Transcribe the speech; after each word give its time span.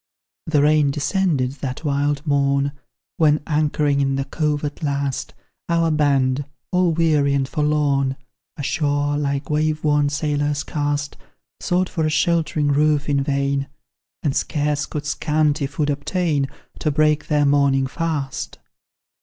The 0.47 0.63
rain 0.63 0.89
descended 0.89 1.51
that 1.61 1.83
wild 1.85 2.25
morn 2.25 2.71
When, 3.17 3.39
anchoring 3.45 4.01
in 4.01 4.15
the 4.15 4.25
cove 4.25 4.65
at 4.65 4.81
last, 4.81 5.35
Our 5.69 5.91
band, 5.91 6.43
all 6.71 6.91
weary 6.91 7.35
and 7.35 7.47
forlorn 7.47 8.15
Ashore, 8.57 9.15
like 9.15 9.51
wave 9.51 9.83
worn 9.83 10.09
sailors, 10.09 10.63
cast 10.63 11.17
Sought 11.59 11.87
for 11.87 12.03
a 12.03 12.09
sheltering 12.09 12.69
roof 12.69 13.09
in 13.09 13.23
vain, 13.23 13.67
And 14.23 14.35
scarce 14.35 14.87
could 14.87 15.05
scanty 15.05 15.67
food 15.67 15.91
obtain 15.91 16.47
To 16.79 16.89
break 16.89 17.27
their 17.27 17.45
morning 17.45 17.85
fast. 17.85 18.57